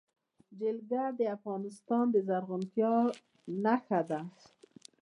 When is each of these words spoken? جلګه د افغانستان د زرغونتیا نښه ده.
جلګه 0.59 1.03
د 1.19 1.21
افغانستان 1.37 2.05
د 2.11 2.15
زرغونتیا 2.27 2.93
نښه 3.63 4.01
ده. 4.09 4.19